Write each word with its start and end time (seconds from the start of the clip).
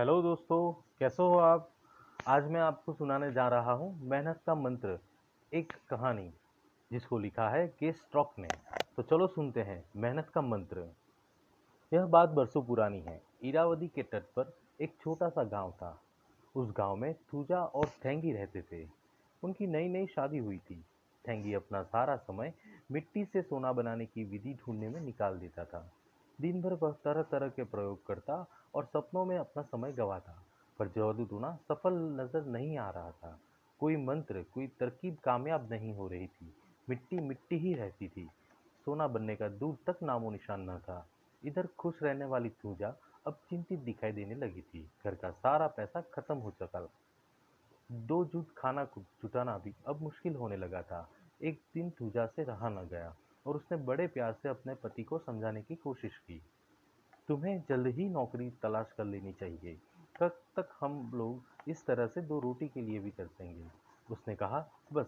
Hello 0.00 0.22
दोस्तों, 0.22 0.72
कैसे 0.98 1.22
हो 1.22 1.38
आप? 1.38 1.70
आज 2.26 2.50
मैं 2.50 2.60
आपको 2.60 2.92
सुनाने 2.92 3.32
जा 3.32 3.48
रहा 3.48 3.72
हूँ 3.72 4.02
मेहनत 4.02 4.40
का 4.46 4.54
मंत्र, 4.54 4.98
एक 5.54 5.72
कहानी, 5.88 6.32
जिसको 6.92 7.18
लिखा 7.18 7.48
है 7.48 7.68
के 7.68 7.92
स्ट्रॉक 7.92 8.34
ने। 8.38 8.48
तो 8.96 9.02
चलो 9.02 9.26
सुनते 9.26 9.62
हैं, 9.62 9.84
मेहनत 9.96 10.28
का 10.28 10.40
मंत्र। 10.40 10.96
यह 11.92 12.06
बात 12.06 12.28
बरसों 12.28 12.62
पुरानी 12.62 13.00
है। 13.00 13.22
इरावदी 13.42 13.88
के 13.88 14.02
तट 14.02 14.22
पर 14.22 14.56
एक 14.80 14.96
छोटा 15.00 15.28
सा 15.28 15.44
गाँव 15.44 15.70
था। 15.70 16.00
उस 16.54 16.72
गाँव 16.76 16.96
में 16.96 17.14
थूजा 17.14 17.64
और 17.64 17.86
थैंगी 17.86 18.32
रहते 18.32 18.62
थे। 18.62 18.88
उनकी 19.44 19.66
नई 19.66 19.88
नई 19.88 20.06
शादी 20.06 20.38
हुई 20.38 20.58
थी। 20.58 20.84
थैंगी 21.28 21.54
अपना 21.54 21.82
सारा 21.82 22.16
समय 22.16 22.54
मिट्टी 22.92 23.24
से 23.24 23.42
सोना 23.42 23.72
बनाने 23.72 24.06
की 24.06 24.24
विधि 24.24 24.54
ढूँढने 24.54 24.88
में 24.88 25.00
निकाल 25.00 25.38
देता 25.38 25.64
था। 25.64 25.92
दिन 26.40 26.62
भर 26.62 26.72
वह 26.72 26.92
तरह 27.04 27.22
तरह 27.22 27.48
के 27.48 27.64
प्रयोग 27.64 28.06
करता 28.06 28.46
और 28.74 28.84
सपनों 28.84 29.24
में 29.24 29.36
अपना 29.38 29.62
समय 29.62 29.92
गवाता 29.92 30.42
पर 30.78 30.88
जादू 30.88 31.24
टूना 31.24 31.58
सफल 31.68 31.94
नज़र 32.20 32.44
नहीं 32.46 32.78
आ 32.78 32.90
रहा 32.90 33.10
था। 33.10 33.38
कोई 33.80 33.96
मंत्र, 33.96 34.42
कोई 34.52 34.66
तरकीब 34.66 35.16
कामयाब 35.24 35.72
नहीं 35.72 35.94
हो 35.94 36.08
रही 36.08 36.26
थी। 36.26 36.54
मिट्टी 36.88 37.20
मिट्टी 37.20 37.58
ही 37.58 37.74
रहती 37.74 38.08
थी। 38.08 38.28
सोना 38.86 39.06
बनने 39.08 39.36
का 39.36 39.48
दूर 39.48 39.76
तक 39.86 40.02
नामो 40.02 40.30
निशान 40.30 40.70
न 40.70 40.78
था। 40.78 41.06
इधर 41.44 41.66
खुश 41.78 42.02
रहने 42.02 42.24
वाली 42.24 42.50
थूजा 42.50 42.94
अब 43.26 43.38
चिंतित 43.50 43.78
दिखाई 43.78 44.12
देने 44.12 44.34
लगी 44.34 44.60
थी। 44.60 44.88
घर 45.04 45.14
का 45.14 45.30
सारा 45.30 45.66
पैसा 45.66 46.00
खत्म 46.14 46.34
हो 46.34 46.50
चुका 46.50 46.88
दो 47.92 48.24
जुट 48.24 48.46
खाना 48.58 48.84
जुटाना 48.96 49.56
भी 49.58 49.74
अब 49.88 50.02
मुश्किल 50.02 50.34
होने 50.34 50.56
लगा 50.56 50.82
था। 50.82 51.08
एक 51.42 51.60
दिन 51.74 51.90
थूजा 51.90 52.26
से 52.26 52.44
रहा 52.44 52.68
न 52.68 52.88
गया 52.90 53.14
और 53.46 53.56
उसने 53.56 53.78
बड़े 53.78 54.06
प्यार 54.06 54.32
से 54.32 54.48
अपने 54.48 54.74
पति 54.74 55.02
को 55.02 55.18
समझाने 55.18 55.62
की 55.62 55.74
कोशिश 55.74 56.16
की। 56.16 56.40
तुम्हें 57.30 57.62
जल्द 57.68 57.86
ही 57.86 58.08
नौकरी 58.08 58.48
तलाश 58.62 58.92
कर 58.92 59.04
लेनी 59.04 59.32
चाहिए। 59.32 59.76
कब 60.20 60.38
तक 60.56 60.68
हम 60.80 61.10
लोग 61.14 61.70
इस 61.70 61.84
तरह 61.86 62.06
से 62.06 62.22
दो 62.22 62.38
रोटी 62.40 62.68
के 62.68 62.80
लिए 62.80 62.98
भी 62.98 63.10
तरसेंगे 63.10 63.66
उसने 64.12 64.34
कहा, 64.34 64.58
बस, 64.92 65.06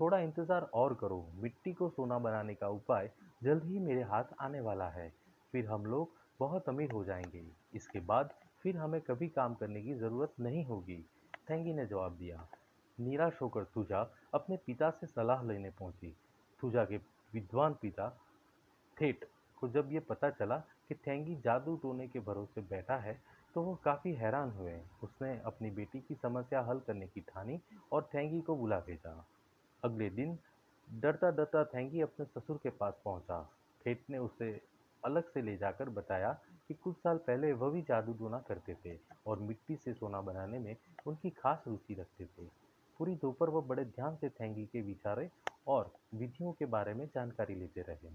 थोड़ा 0.00 0.18
इंतज़ार 0.18 0.62
और 0.74 0.94
करो। 0.94 1.18
मिट्टी 1.34 1.72
को 1.72 1.88
सोना 1.88 2.18
बनाने 2.18 2.54
का 2.54 2.68
उपाय 2.68 3.10
जल्द 3.42 3.64
ही 3.64 3.78
मेरे 3.78 4.02
हाथ 4.02 4.24
आने 4.40 4.60
वाला 4.60 4.88
है। 4.88 5.12
फिर 5.52 5.66
हम 5.66 5.86
लोग 5.86 6.10
बहुत 6.40 6.68
अमीर 6.68 6.90
हो 6.90 7.04
जाएँगे। 7.04 7.44
इसके 7.74 8.00
बाद 8.00 8.30
फिर 8.62 8.76
हमें 8.76 9.00
कभी 9.00 9.28
काम 9.28 9.54
करने 9.54 9.82
की 9.82 9.94
ज़रूरत 9.94 10.40
नहीं 10.40 10.64
होगी। 10.64 11.04
थैंगी 11.50 11.72
ने 11.72 11.86
जवाब 11.86 12.12
दिया। 12.12 12.46
निराश 12.98 13.42
होकर 13.42 13.64
तुझा 13.64 14.10
अपने 14.34 14.56
पिता 14.56 14.90
से 14.90 15.06
सलाह 15.06 15.42
लेने 15.42 15.70
पहुँची। 15.70 16.14
तुझा 16.60 16.84
के 16.84 16.96
विद्वान 17.32 17.74
पिता 17.74 18.08
ठेठ 18.96 19.24
को 19.58 19.68
जब 19.68 19.92
ये 19.92 20.00
पता 20.00 20.30
चला 20.30 20.62
कि 20.90 20.94
थैंगी 21.06 21.34
जादू 21.36 21.76
टोने 21.76 22.06
के 22.08 22.20
भरोसे 22.20 22.60
बैठा 22.60 22.96
है 22.96 23.20
तो 23.54 23.62
वो 23.62 23.74
काफ़ी 23.84 24.12
हैरान 24.14 24.50
हुए। 24.50 24.80
उसने 25.02 25.38
अपनी 25.46 25.70
बेटी 25.70 26.00
की 26.00 26.14
समस्या 26.14 26.60
हल 26.60 26.80
करने 26.80 27.06
की 27.06 27.20
ठानी 27.20 27.60
और 27.92 28.08
थैंगी 28.14 28.40
को 28.40 28.56
बुला 28.56 28.78
भेजा। 28.80 29.26
अगले 29.82 30.10
दिन 30.10 30.38
डरता 30.88 31.30
डरता 31.30 31.64
थैंगी 31.64 32.00
अपने 32.00 32.26
ससुर 32.26 32.56
के 32.56 32.70
पास 32.70 33.00
पहुँचा। 33.04 33.40
ठेठ 33.84 34.10
ने 34.10 34.18
उसे 34.18 34.50
अलग 35.02 35.30
से 35.30 35.42
ले 35.42 35.56
जाकर 35.56 35.88
बताया 35.88 36.32
कि 36.68 36.74
कुछ 36.74 36.96
साल 36.96 37.16
पहले 37.16 37.52
वह 37.52 37.70
भी 37.70 37.82
जादू 37.82 38.12
टोना 38.12 38.38
करते 38.38 38.74
थे 38.84 38.98
और 39.26 39.38
मिट्टी 39.38 39.76
से 39.76 39.92
सोना 39.92 40.20
बनाने 40.20 40.58
में 40.58 40.76
उनकी 41.06 41.30
खास 41.30 41.64
रुचि 41.66 41.94
रखते 41.94 42.24
थे। 42.26 42.48
पूरी 42.98 43.14
दोपहर 43.14 43.50
वह 43.50 43.66
बड़े 43.66 43.84
ध्यान 43.84 44.16
से 44.16 44.28
थैंगी 44.30 44.64
के 44.66 44.82
विचारे 44.82 45.28
और 45.68 45.92
विधियों 46.14 46.52
के 46.52 46.66
बारे 46.66 46.94
में 46.94 47.06
जानकारी 47.06 47.54
लेते 47.54 47.82
रहे। 47.82 48.10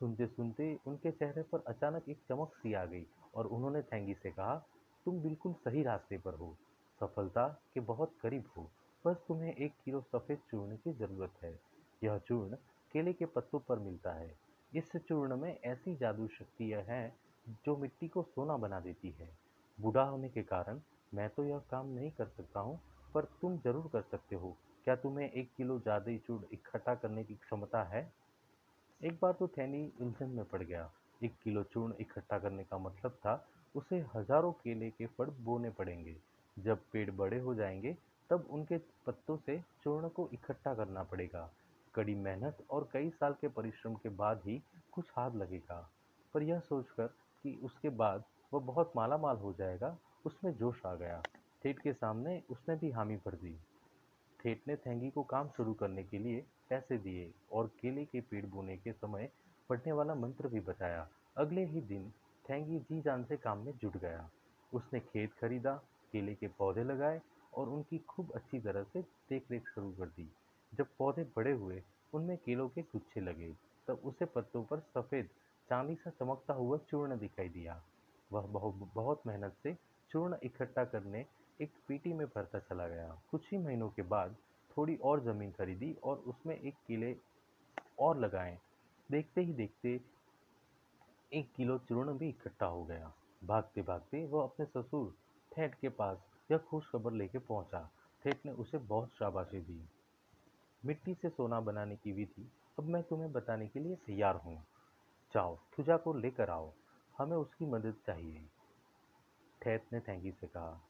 सुनते 0.00 0.26
सुनते 0.26 0.66
उनके 0.86 1.10
चेहरे 1.10 1.42
पर 1.42 1.62
अचानक 1.68 2.08
एक 2.08 2.18
चमक 2.28 2.52
सी 2.54 2.72
आ 2.74 2.84
गई 2.84 3.04
और 3.34 3.46
उन्होंने 3.46 3.82
थैंगी 3.82 4.14
से 4.14 4.30
कहा, 4.30 4.54
तुम 5.06 5.20
बिल्कुल 5.22 5.52
सही 5.64 5.82
रास्ते 5.82 6.18
पर 6.18 6.34
हो। 6.34 6.54
सफलता 7.00 7.46
के 7.74 7.80
बहुत 7.80 8.14
करीब 8.22 8.44
हो 8.56 8.68
बस 9.04 9.16
तुम्हें 9.28 9.54
एक 9.54 9.72
किलो 9.84 10.00
सफ़ेद 10.12 10.38
चूर्ण 10.50 10.76
की 10.76 10.92
ज़रूरत 10.92 11.42
है। 11.44 11.52
यह 12.02 12.18
चूर्ण 12.18 12.56
केले 12.94 13.12
के 13.12 13.26
पत्तों 13.26 13.58
पर 13.58 13.78
मिलता 13.78 14.12
है। 14.12 14.34
इस 14.72 14.90
चूर्ण 14.98 15.36
में 15.36 15.50
ऐसी 15.64 15.94
जादू 15.96 16.26
शक्तियाँ 16.28 16.82
हैं 16.82 17.12
जो 17.64 17.76
मिट्टी 17.76 18.08
को 18.08 18.22
सोना 18.24 18.56
बना 18.56 18.80
देती 18.80 19.14
है। 19.20 19.28
बूढ़ा 19.78 20.02
होने 20.02 20.28
के 20.28 20.42
कारण 20.42 20.80
मैं 21.12 21.28
तो 21.28 21.44
यह 21.44 21.58
काम 21.70 21.88
नहीं 21.88 22.10
कर 22.10 22.26
सकता 22.26 22.60
हूँ, 22.60 22.78
पर 23.14 23.24
तुम 23.40 23.56
ज़रूर 23.58 23.88
कर 23.92 24.02
सकते 24.02 24.36
हो। 24.36 24.56
क्या 24.84 24.96
तुम्हें 24.96 25.30
एक 25.30 25.50
किलो 25.56 25.78
जादुई 25.78 26.16
चूर्ण 26.18 26.44
इकट्ठा 26.52 26.94
करने 26.94 27.24
की 27.24 27.34
क्षमता 27.34 27.82
है? 27.84 28.02
एक 29.04 29.18
बार 29.22 29.32
तो 29.32 29.48
थैनी 29.48 29.92
उलझन 30.00 30.28
में 30.28 30.44
पड़ 30.44 30.62
गया। 30.62 30.90
एक 31.24 31.34
किलो 31.44 31.62
चूर्ण 31.62 31.94
इकट्ठा 32.00 32.38
करने 32.38 32.64
का 32.64 32.78
मतलब 32.78 33.10
था, 33.10 33.48
उसे 33.76 34.06
हज़ारों 34.14 34.52
केले 34.52 34.90
के 34.90 35.06
फड़ 35.06 35.30
बोने 35.30 35.70
पड़ेंगे। 35.70 36.16
जब 36.58 36.78
पेड़ 36.92 37.10
बड़े 37.10 37.38
हो 37.38 37.54
जाएँगे, 37.54 37.96
तब 38.30 38.48
उनके 38.50 38.78
पत्तों 38.78 39.36
से 39.36 39.58
चूर्ण 39.82 40.08
को 40.08 40.28
इकट्ठा 40.32 40.74
करना 40.74 41.02
पड़ेगा। 41.02 41.50
कड़ी 41.94 42.14
मेहनत 42.14 42.66
और 42.70 42.88
कई 42.92 43.10
साल 43.10 43.32
के 43.32 43.48
परिश्रम 43.48 43.94
के 43.94 44.08
बाद 44.08 44.42
ही 44.46 44.62
कुछ 44.92 45.04
हाथ 45.18 45.30
लगेगा। 45.30 45.90
पर 46.34 46.42
यह 46.42 46.60
सोचकर 46.60 47.06
कि 47.42 47.60
उसके 47.62 47.88
बाद 47.88 48.24
वह 48.54 48.60
बहुत 48.60 48.92
माला 48.96 49.18
माल 49.18 49.36
हो 49.36 49.52
जाएगा, 49.52 49.98
उसमें 50.26 50.52
जोश 50.52 50.86
आ 50.86 50.94
गया। 50.94 51.22
ठेठ 51.62 51.78
के 51.78 51.92
सामने 51.92 52.42
उसने 52.50 52.76
भी 52.76 52.90
हामी 52.90 53.16
भर 53.16 53.34
दी। 53.34 53.58
ठेठ 54.40 54.68
ने 54.68 54.76
थैंगी 54.76 55.10
को 55.10 55.22
काम 55.22 55.48
शुरू 55.48 55.74
करने 55.74 56.02
के 56.04 56.18
लिए 56.18 56.44
पैसे 56.70 56.98
दिए 56.98 57.32
और 57.52 57.66
केले 57.66 58.04
के 58.04 58.20
पेड़ 58.20 58.46
बोने 58.46 58.76
के 58.76 58.92
समय 58.92 59.30
पढ़ने 59.68 59.92
वाला 59.92 60.14
मंत्र 60.14 60.48
भी 60.48 60.60
बताया। 60.60 61.08
अगले 61.36 61.64
ही 61.64 61.80
दिन 61.80 62.10
थैंगी 62.50 62.78
जी 62.78 63.00
जान 63.00 63.24
से 63.24 63.36
काम 63.36 63.58
में 63.58 63.72
जुट 63.78 63.96
गया। 63.96 64.30
उसने 64.74 65.00
खेत 65.00 65.32
खरीदा, 65.32 65.74
केले 66.12 66.34
के 66.34 66.48
पौधे 66.48 66.84
लगाए 66.84 67.20
और 67.54 67.68
उनकी 67.68 67.98
खूब 67.98 68.32
अच्छी 68.32 68.60
तरह 68.60 68.82
से 68.82 69.02
देख 69.02 69.50
रेख 69.50 69.68
शुरू 69.68 69.90
कर 69.92 70.06
दी। 70.06 70.28
जब 70.74 70.86
पौधे 70.98 71.24
बड़े 71.36 71.52
हुए, 71.52 71.82
उनमें 72.14 72.36
केलों 72.36 72.68
के 72.68 72.82
गुच्छे 72.82 73.20
लगे, 73.20 73.52
तब 73.88 74.00
उसे 74.04 74.24
पत्तों 74.24 74.64
पर 74.64 74.80
सफ़ेद, 74.80 75.28
चांदी 75.68 75.94
सा 75.94 76.10
चमकता 76.10 76.54
हुआ 76.54 76.78
चूर्ण 76.78 77.18
दिखाई 77.18 77.48
दिया। 77.48 77.82
वह 78.32 78.40
बहुत 78.40 78.90
बहुत 78.94 79.22
मेहनत 79.26 79.56
से 79.62 79.76
चूर्ण 80.10 80.36
इकट्ठा 80.42 80.84
करने 80.84 81.26
एक 81.60 81.72
पीटी 81.88 82.12
में 82.12 82.26
भरता 82.26 82.58
चला 82.58 82.88
गया। 82.88 83.22
कुछ 83.30 83.52
ही 83.52 83.58
महीनों 83.58 83.88
के 83.90 84.02
बाद 84.02 84.36
थोड़ी 84.76 84.96
और 84.96 85.20
ज़मीन 85.24 85.50
खरीदी 85.52 85.96
और 86.04 86.16
उसमें 86.16 86.60
एक 86.60 86.74
किले 86.86 87.16
और 87.98 88.18
लगाए। 88.18 88.58
देखते 89.10 89.40
ही 89.40 89.52
देखते 89.52 90.00
एक 91.32 91.52
किलो 91.56 91.78
चूर्ण 91.78 92.18
भी 92.18 92.28
इकट्ठा 92.28 92.66
हो 92.66 92.84
गया। 92.84 93.12
भागते 93.44 93.82
भागते 93.82 94.24
वह 94.26 94.42
अपने 94.42 94.66
ससुर 94.66 95.14
ठेठ 95.52 95.74
के 95.74 95.88
पास 95.88 96.18
यह 96.50 96.58
खुश 96.58 96.90
खबर 96.90 97.12
लेके 97.12 97.38
पहुँचा। 97.38 97.90
ठेठ 98.22 98.46
ने 98.46 98.52
उसे 98.52 98.78
बहुत 98.78 99.08
शाबाशी 99.18 99.60
दी। 99.60 99.88
मिट्टी 100.84 101.14
से 101.14 101.28
सोना 101.28 101.60
बनाने 101.60 101.96
की 101.96 102.12
विधि 102.12 102.50
अब 102.78 102.84
मैं 102.84 103.02
तुम्हें 103.02 103.32
बताने 103.32 103.68
के 103.68 103.80
लिए 103.80 103.96
तैयार 103.96 104.36
हूँ। 104.36 104.66
जाओ 105.34 105.58
थुजा 105.78 105.96
को 105.96 106.12
लेकर 106.12 106.50
आओ। 106.50 106.72
हमें 107.18 107.36
उसकी 107.36 107.66
मदद 107.66 107.94
चाहिए। 108.06 108.42
ठेठ 109.62 109.82
ने 109.92 110.00
थैंकी 110.00 110.30
से 110.30 110.46
कहा। 110.46 110.80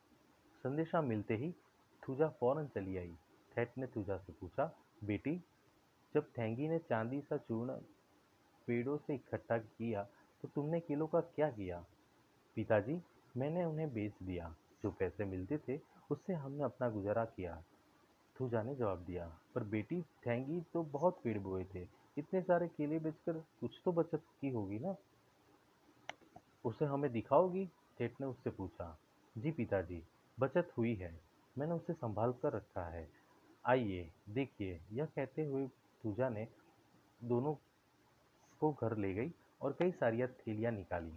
संदेशा 0.64 1.00
मिलते 1.02 1.36
ही 1.36 1.52
थुजा 2.02 2.28
फ़ौरन 2.30 2.66
चली 2.66 2.96
आई। 2.96 3.12
सेठ 3.54 3.78
ने 3.78 3.86
तुझा 3.86 4.16
से 4.18 4.32
पूछा, 4.32 4.72
बेटी, 5.04 5.36
जब 6.14 6.30
थैंगी 6.38 6.68
ने 6.68 6.78
चांदी 6.78 7.20
सा 7.20 7.36
चूर्ण 7.38 7.72
पेड़ों 8.68 8.96
से 8.96 9.14
इकट्ठा 9.14 9.58
किया 9.58 10.02
तो 10.42 10.48
तुमने 10.48 10.80
किलो 10.80 11.06
का 11.06 11.20
क्या 11.20 11.50
किया? 11.50 11.84
पिताजी, 12.56 13.00
मैंने 13.36 13.64
उन्हें 13.64 13.92
बेच 13.94 14.12
दिया। 14.22 14.54
जो 14.82 14.90
पैसे 14.90 15.24
मिलते 15.24 15.58
थे, 15.58 15.78
उससे 16.10 16.34
हमने 16.34 16.64
अपना 16.64 16.88
गुजारा 16.90 17.24
किया। 17.26 17.62
थूजा 18.36 18.62
ने 18.62 18.74
जवाब 18.74 18.98
दिया, 18.98 19.26
पर 19.54 19.64
बेटी, 19.64 20.02
थैंगी 20.26 20.60
तो 20.74 20.82
बहुत 20.82 21.20
पेड़ 21.24 21.38
बोए 21.38 21.64
थे। 21.74 21.86
इतने 22.18 22.42
सारे 22.42 22.68
केले 22.68 22.98
बेचकर 22.98 23.38
कुछ 23.60 23.80
तो 23.84 23.92
बचत 23.92 24.22
की 24.40 24.50
होगी 24.50 24.78
ना? 24.78 24.94
उसे 26.64 26.84
हमें 26.84 27.10
दिखाओगी? 27.12 27.66
सेठ 27.98 28.20
ने 28.20 28.26
उससे 28.26 28.50
पूछा, 28.50 28.96
जी 29.38 29.50
पिताजी 29.50 30.02
बचत 30.40 30.72
हुई 30.78 30.94
है। 30.94 31.20
मैंने 31.58 31.72
उसे 31.72 31.92
संभाल 31.92 32.32
कर 32.32 32.52
रखा 32.52 32.88
है। 32.88 33.08
आइए, 33.66 34.10
देखिए, 34.28 34.80
यह 34.92 35.04
कहते 35.04 35.44
हुए 35.44 35.66
पूजा 36.02 36.28
ने 36.28 36.48
दोनों 37.24 37.54
को 38.60 38.72
घर 38.72 38.96
ले 38.96 39.14
गई 39.14 39.34
और 39.62 39.76
कई 39.78 39.92
सारी 39.92 40.26
थैलियाँ 40.26 40.72
निकाली। 40.72 41.12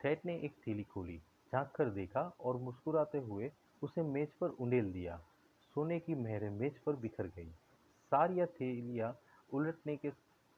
ठेठ 0.00 0.26
ने 0.26 0.40
एक 0.40 0.52
थैली 0.52 0.84
खोली, 0.84 1.18
झाँक 1.52 1.72
कर 1.76 1.90
देखा 1.90 2.20
और 2.20 2.56
मुस्कुराते 2.56 3.18
हुए 3.18 3.52
उसे 3.82 4.02
मेज 4.02 4.32
पर 4.32 4.48
उंडेल 4.48 4.92
दिया। 4.92 5.20
सोने 5.74 6.00
की 6.00 6.14
मेहरें 6.14 6.50
मेज 6.50 6.78
पर 6.78 6.92
बिखर 6.92 7.26
गई। 7.26 7.50
सारी 8.10 8.46
थैलियाँ 8.46 9.18
उलटने 9.52 9.96
के, 9.96 10.12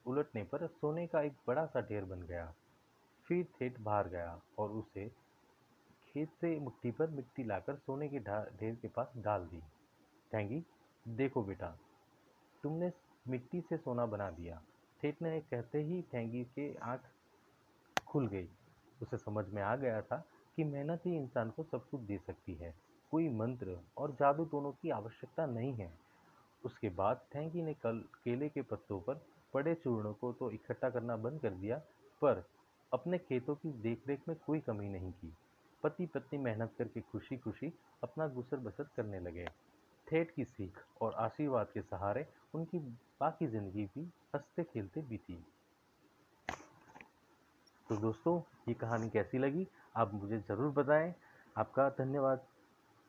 उलटने 0.06 0.44
पर 0.44 0.66
सोने 0.66 1.06
का 1.06 1.22
एक 1.22 1.32
बड़ा 1.46 1.66
सा 1.66 1.80
ढेर 1.80 2.04
बन 2.04 2.22
गया। 2.22 2.54
फिर 3.26 3.44
ठेठ 3.44 3.80
बाहर 3.80 4.08
गया 4.08 4.40
और 4.58 4.70
उसे 4.70 5.10
खेत 6.14 6.30
से 6.40 6.58
मुट्ठी 6.60 6.90
पर 6.90 7.10
मिट्टी 7.10 7.44
लाकर 7.44 7.76
सोने 7.76 8.08
के 8.08 8.18
ढेर 8.18 8.74
के 8.74 8.88
पास 8.88 9.12
डाल 9.16 9.44
दी। 9.44 9.60
थैंगी 10.32 10.62
देखो 11.06 11.42
बेटा, 11.42 11.76
तुमने 12.62 12.90
मिट्टी 13.28 13.60
से 13.60 13.76
सोना 13.76 14.06
बना 14.06 14.30
दिया। 14.30 14.60
ठेठ 15.00 15.22
ने 15.22 15.40
कहते 15.40 15.82
ही 15.82 16.02
थैंगी 16.14 16.44
के 16.54 16.74
आँख 16.82 17.10
खुल 18.06 18.28
गई। 18.28 18.48
उसे 19.02 19.16
समझ 19.16 19.44
में 19.48 19.62
आ 19.62 19.74
गया 19.76 20.00
था 20.02 20.24
कि 20.56 20.64
मेहनत 20.64 21.06
ही 21.06 21.16
इंसान 21.16 21.50
को 21.50 21.62
सब 21.62 21.88
कुछ 21.88 22.00
दे 22.00 22.18
सकती 22.18 22.54
है। 22.54 22.74
कोई 23.10 23.28
मंत्र 23.28 23.78
और 23.98 24.12
जादू 24.12 24.44
दोनों 24.44 24.72
की 24.72 24.90
आवश्यकता 24.90 25.46
नहीं 25.46 25.72
है। 25.74 25.92
उसके 26.64 26.88
बाद 26.88 27.20
थैंकी 27.34 27.62
ने 27.62 27.74
कल 27.74 28.04
केले 28.24 28.48
के 28.48 28.62
पत्तों 28.62 29.00
पर 29.00 29.20
पड़े 29.54 29.74
चूर्णों 29.74 30.12
को 30.14 30.32
तो 30.32 30.50
इकट्ठा 30.50 30.90
करना 30.90 31.16
बंद 31.16 31.40
कर 31.40 31.50
दिया, 31.50 31.76
पर 32.22 32.44
अपने 32.92 33.18
खेतों 33.18 33.54
की 33.54 33.72
देखरेख 33.82 34.28
में 34.28 34.36
कोई 34.46 34.60
कमी 34.60 34.88
नहीं 34.88 35.12
की। 35.12 35.32
पति 35.82 36.06
पत्नी 36.06 36.38
मेहनत 36.38 36.74
करके 36.78 37.00
खुशी 37.00 37.36
खुशी 37.36 37.72
अपना 38.02 38.26
गुसर 38.26 38.56
बसर 38.56 38.88
करने 38.96 39.20
लगे। 39.20 39.44
ठेठ 40.06 40.30
की 40.30 40.44
सीख 40.44 40.78
और 41.02 41.14
आशीर्वाद 41.14 41.66
के 41.74 41.82
सहारे 41.82 42.26
उनकी 42.54 42.78
बाकी 43.20 43.46
ज़िंदगी 43.46 43.84
भी 43.84 44.10
हँसते 44.34 44.62
खेलते 44.64 45.00
बीती। 45.00 45.44
तो 47.88 47.96
दोस्तों, 47.96 48.40
ये 48.68 48.74
कहानी 48.74 49.08
कैसी 49.10 49.38
लगी? 49.38 49.66
आप 49.96 50.14
मुझे 50.14 50.38
ज़रूर 50.38 50.72
बताएँ। 50.72 51.14
आपका 51.56 51.88
धन्यवाद। 51.98 52.46